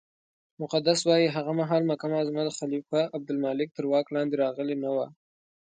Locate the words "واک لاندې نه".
3.91-4.89